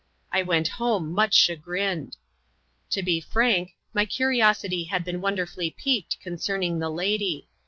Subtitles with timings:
[0.31, 2.17] I went home much chagrined.
[2.89, 7.47] To be frank, my curiosity had been wonderfully piqued con cerning the lady.